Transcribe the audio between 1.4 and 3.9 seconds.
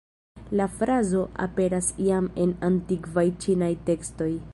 aperas jam en antikvaj ĉinaj